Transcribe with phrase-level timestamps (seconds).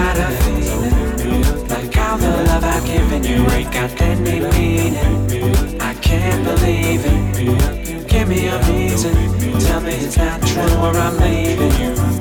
[0.00, 5.80] got a feeling like all the love I've given you ain't got any meaning.
[5.80, 8.08] I can't believe it.
[8.08, 9.14] Give me a reason.
[9.60, 12.19] Tell me it's not true or I'm leaving you.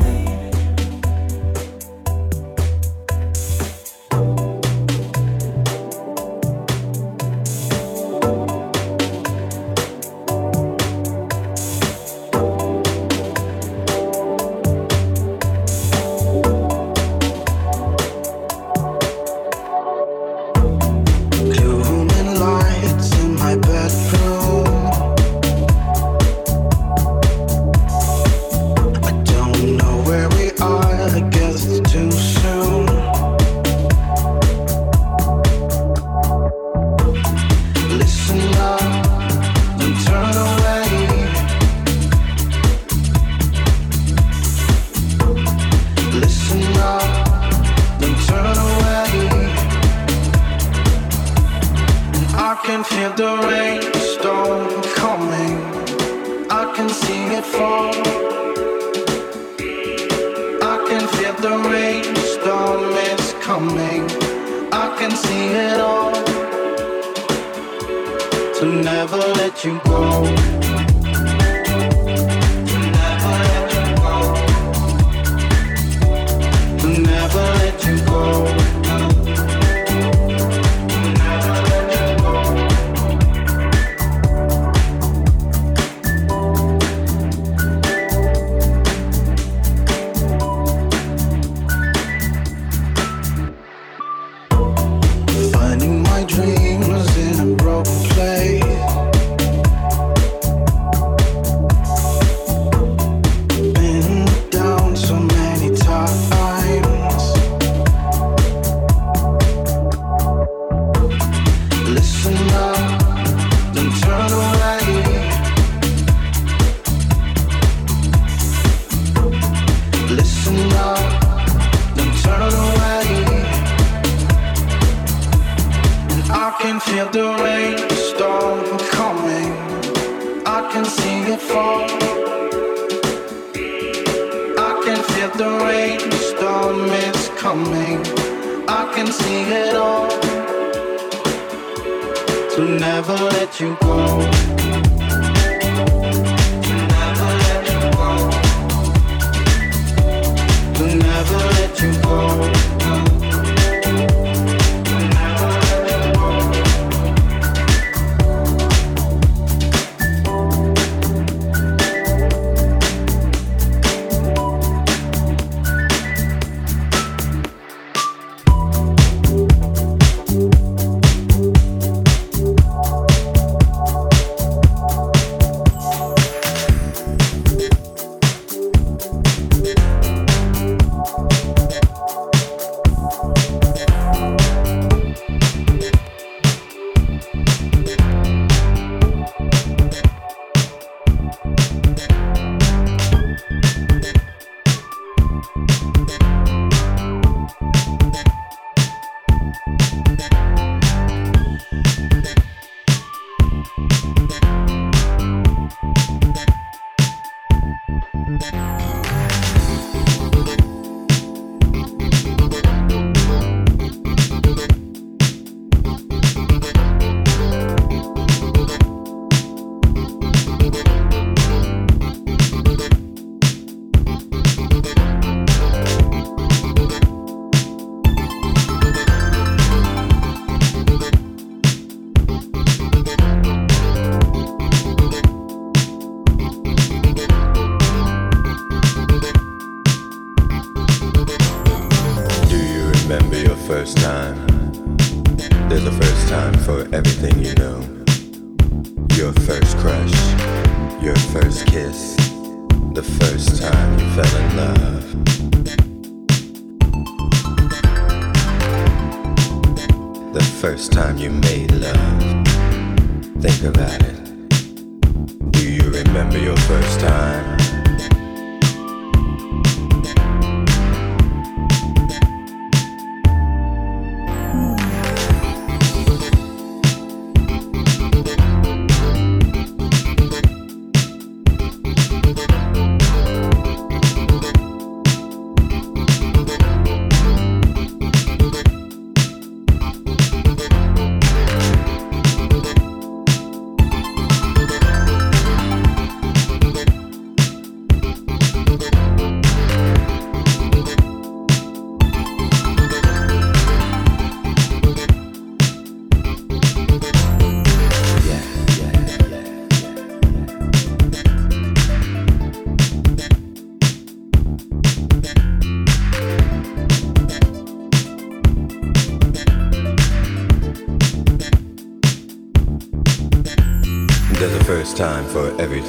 [143.60, 144.39] you go.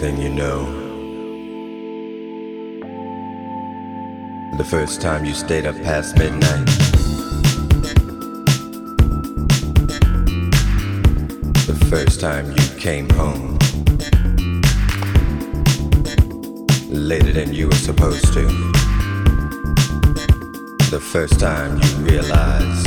[0.03, 0.65] Everything you know.
[4.57, 6.67] The first time you stayed up past midnight.
[11.67, 13.59] The first time you came home.
[16.89, 18.47] Later than you were supposed to.
[20.91, 22.87] The first time you realized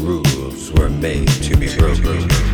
[0.00, 2.53] rules were made to be broken.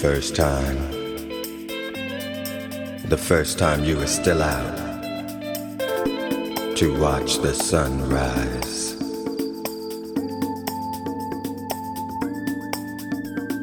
[0.00, 0.76] First time?
[3.08, 4.76] The first time you were still out
[6.76, 8.92] to watch the sun rise.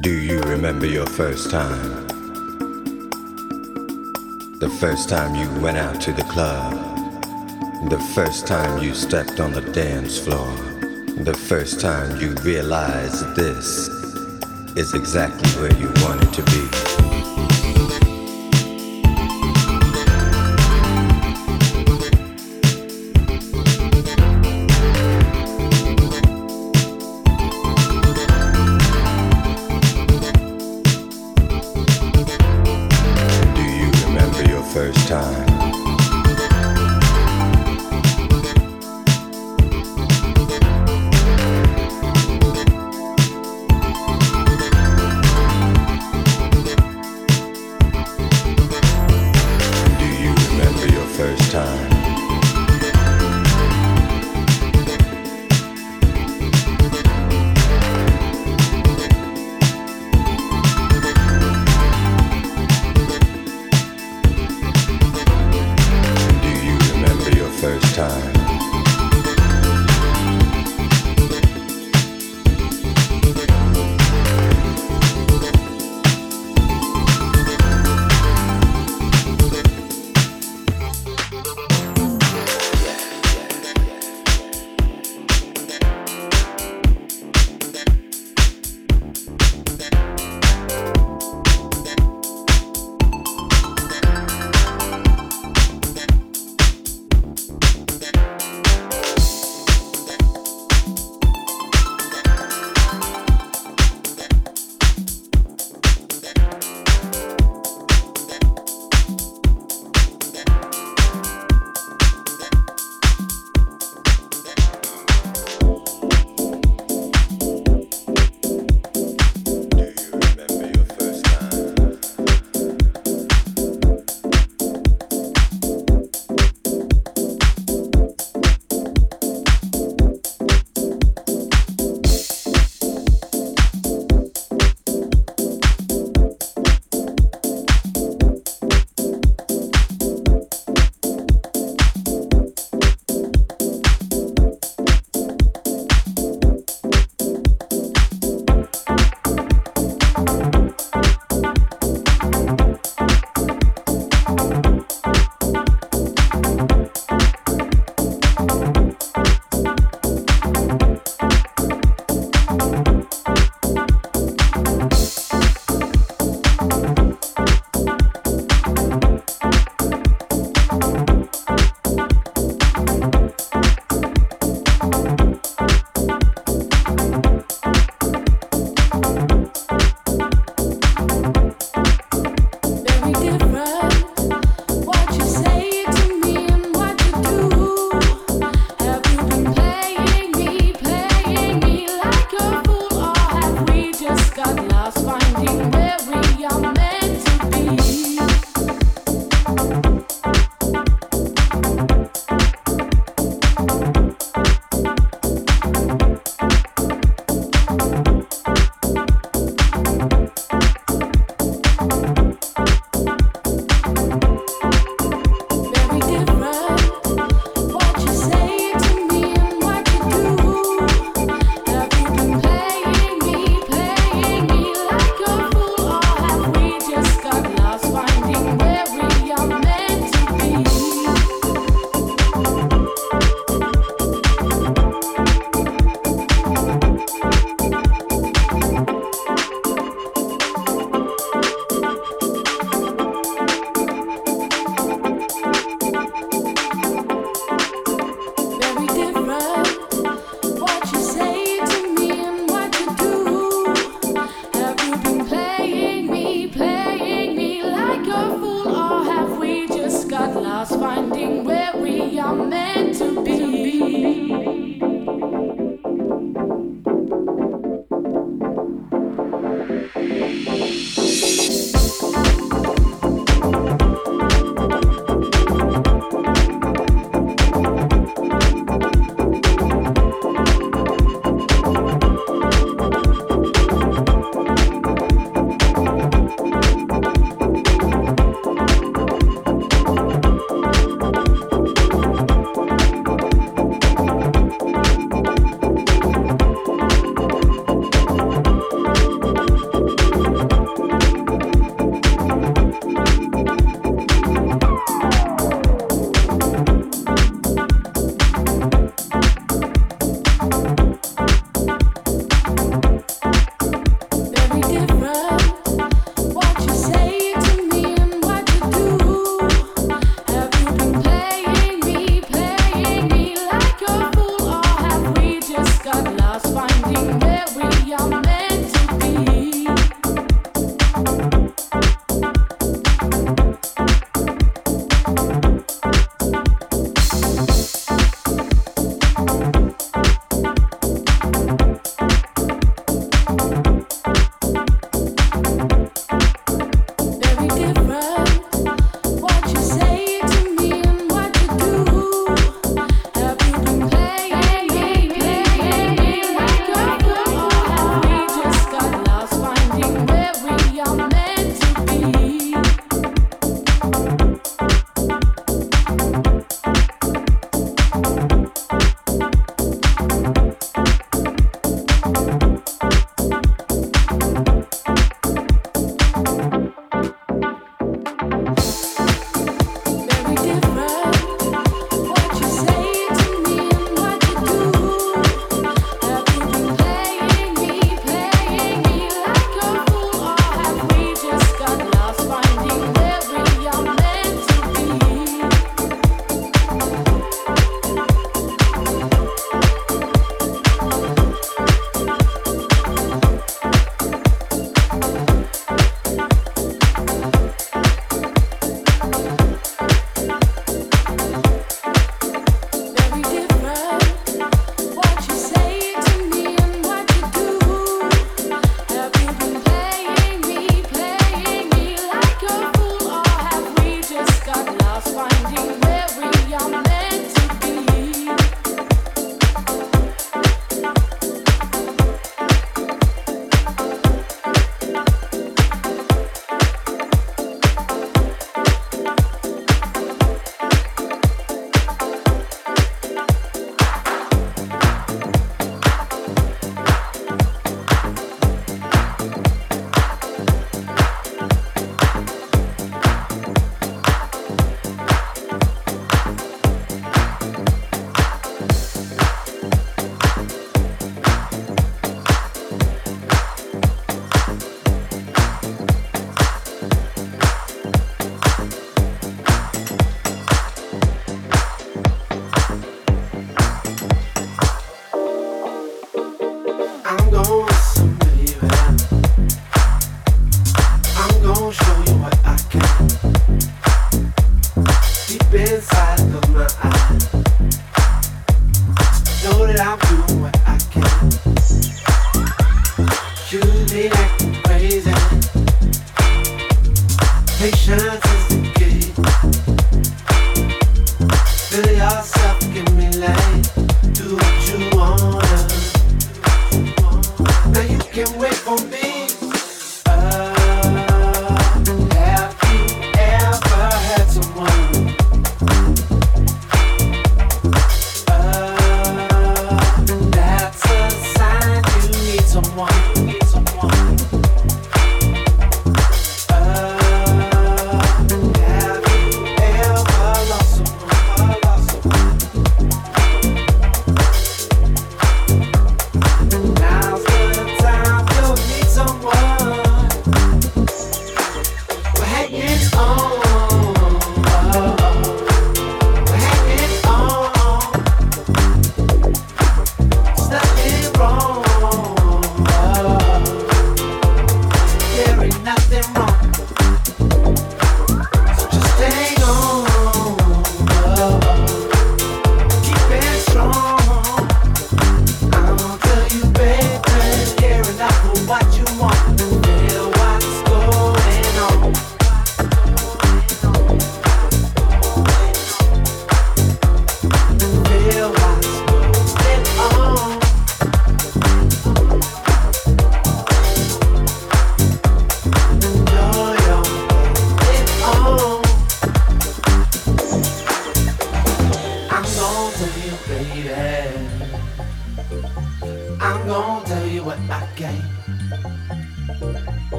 [0.00, 2.08] Do you remember your first time?
[4.58, 6.72] The first time you went out to the club.
[7.88, 10.52] The first time you stepped on the dance floor.
[11.22, 14.05] The first time you realized this
[14.76, 16.85] is exactly where you want it to be.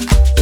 [0.00, 0.33] Yeah.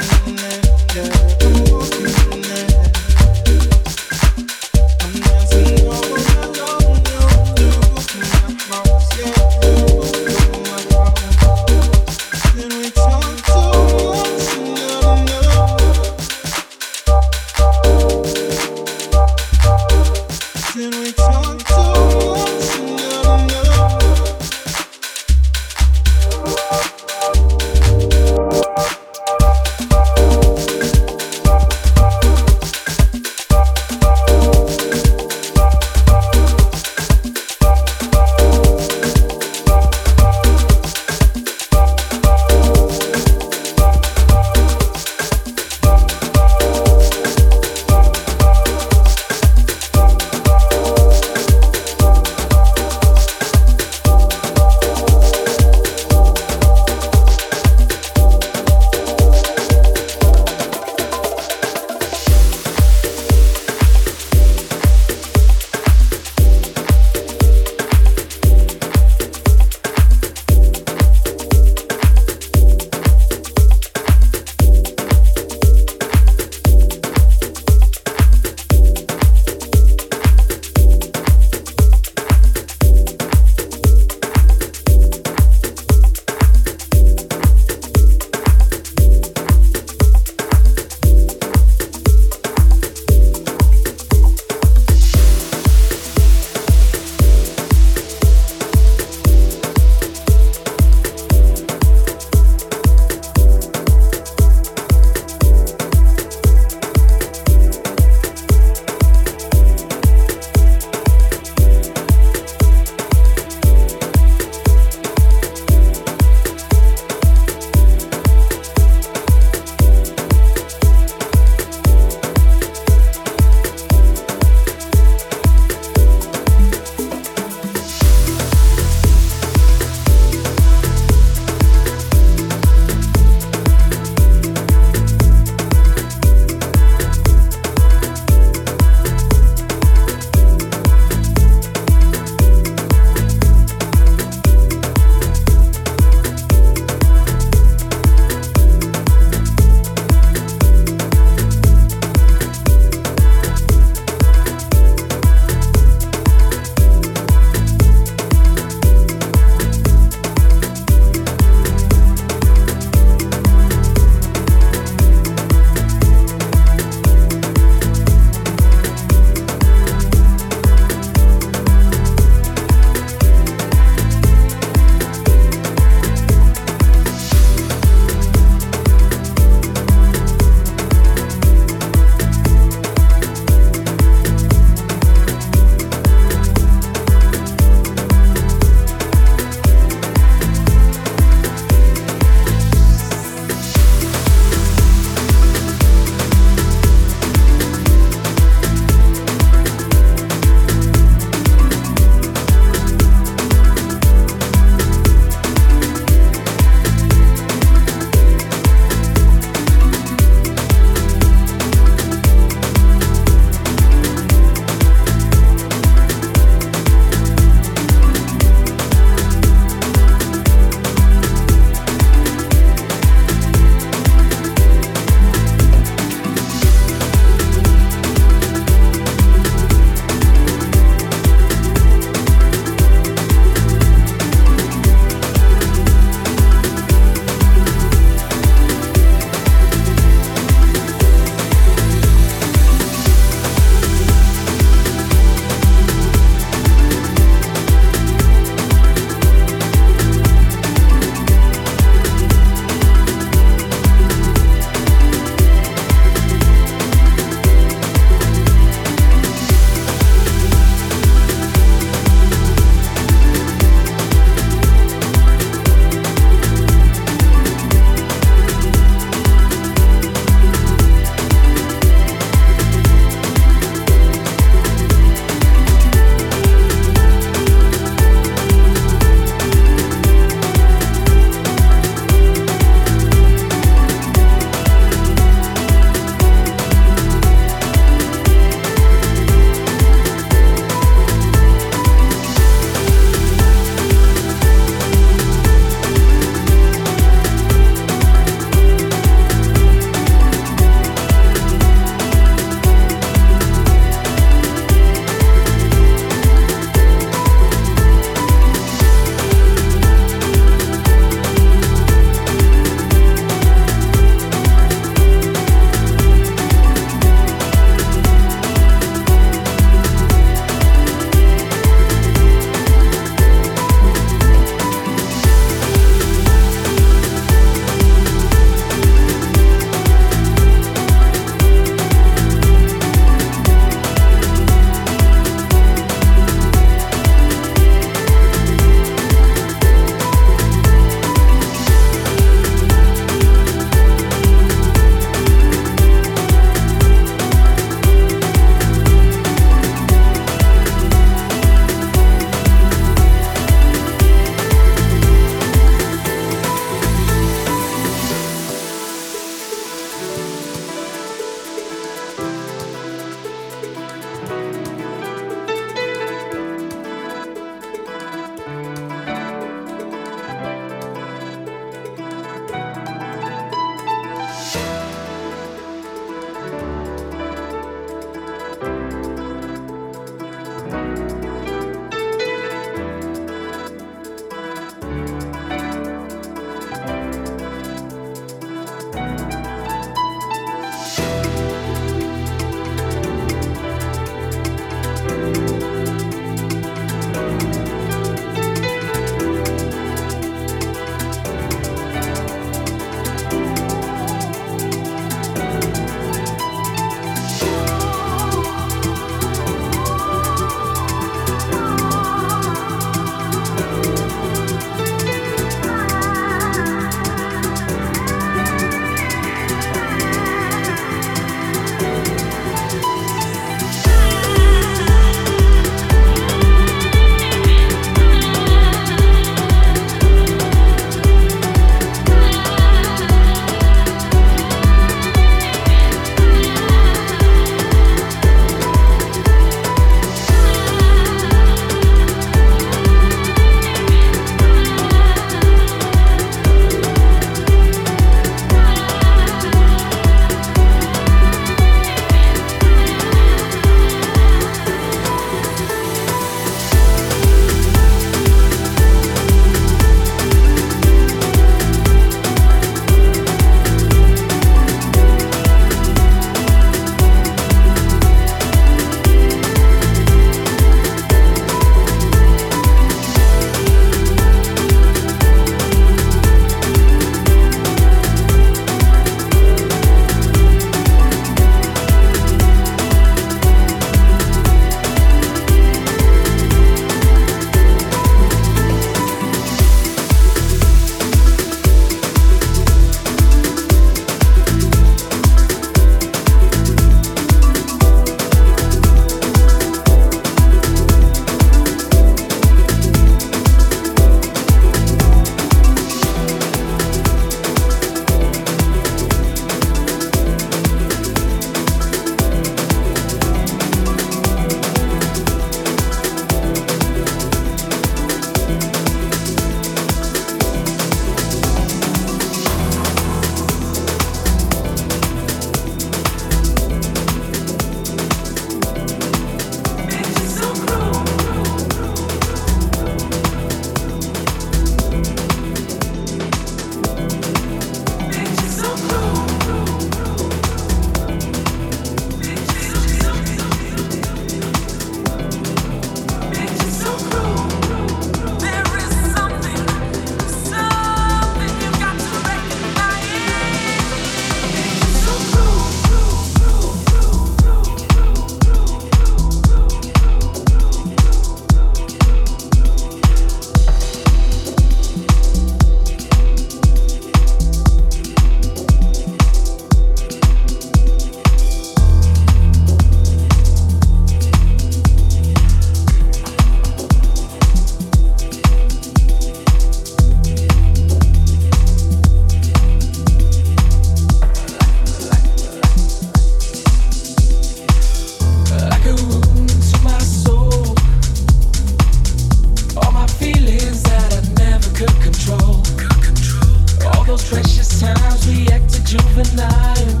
[597.82, 600.00] times we acted juvenile,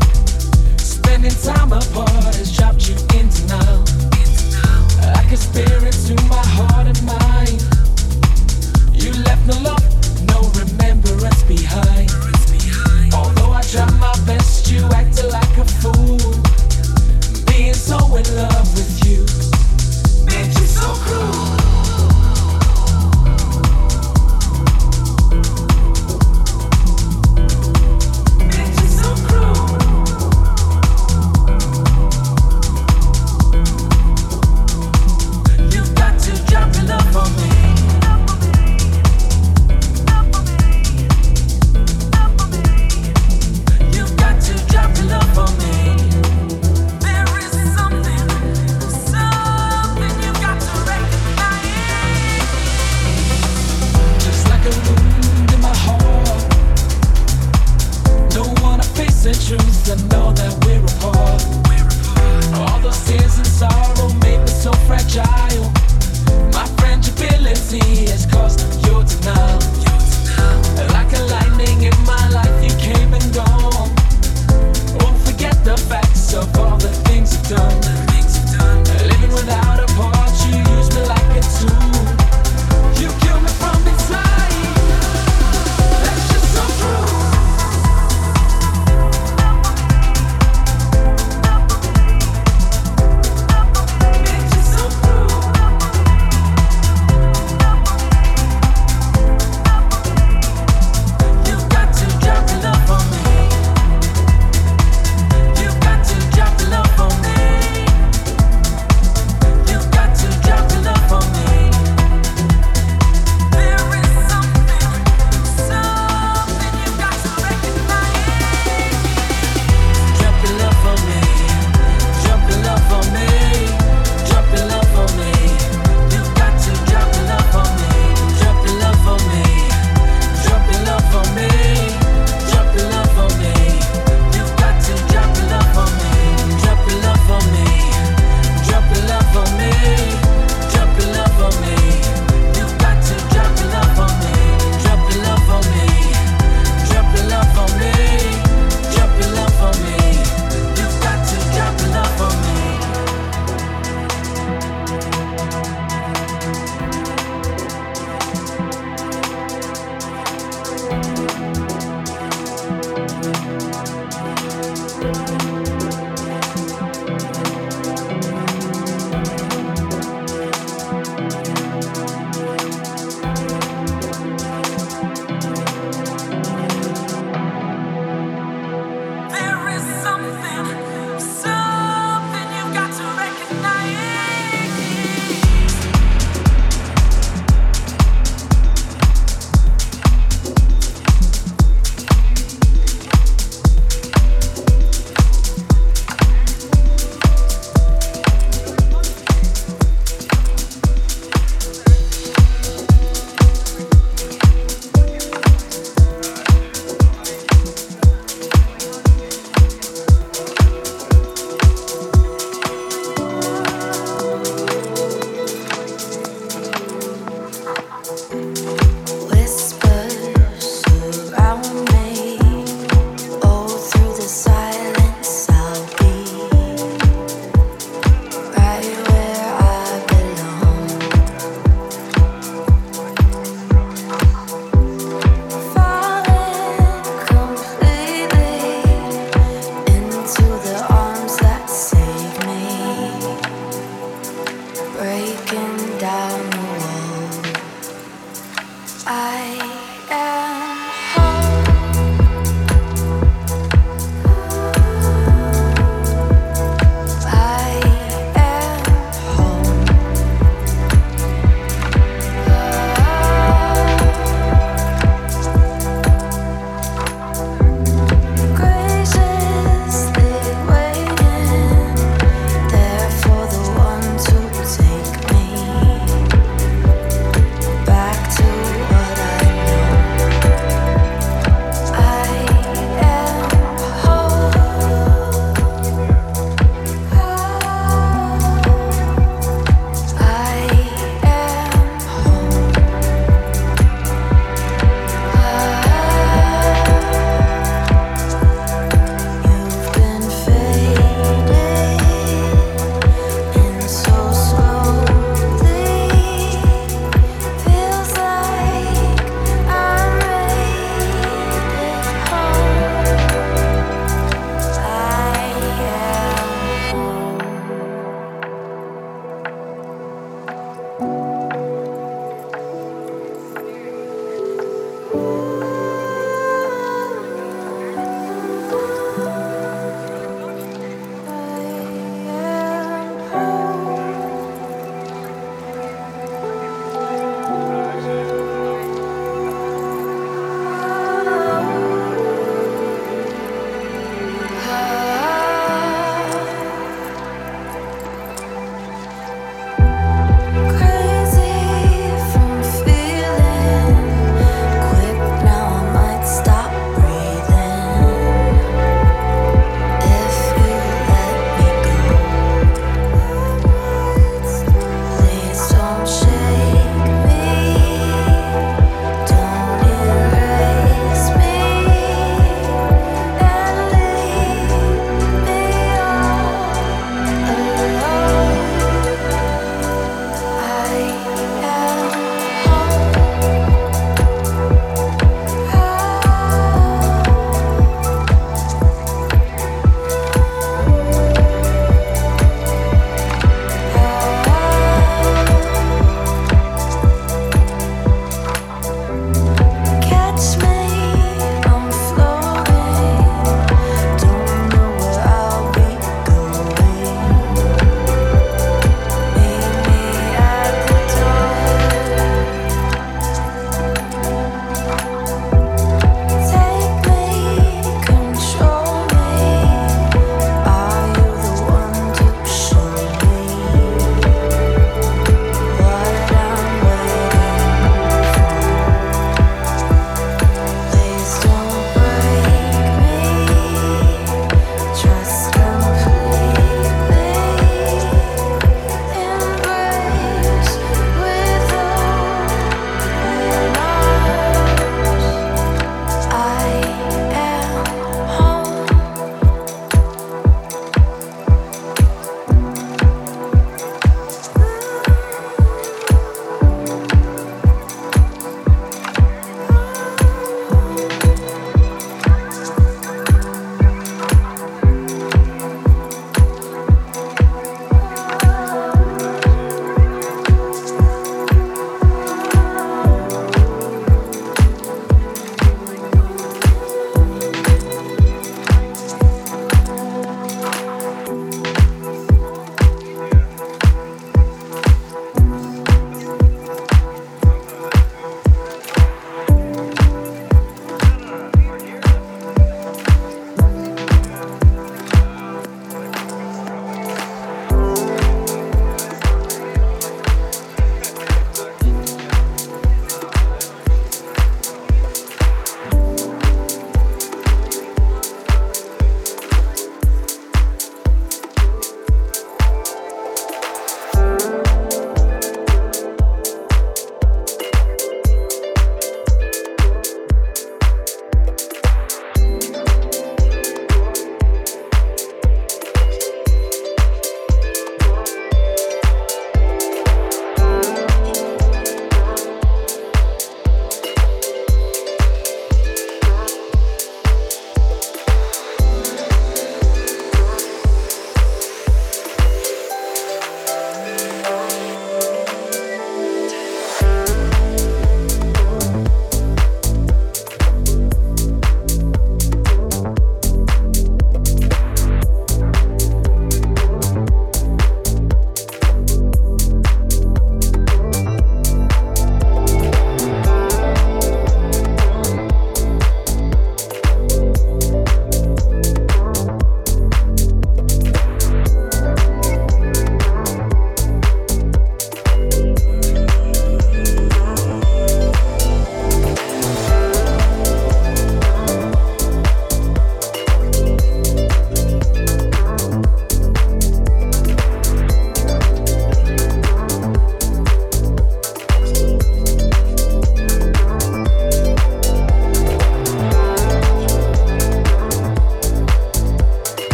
[0.78, 2.21] spending time apart.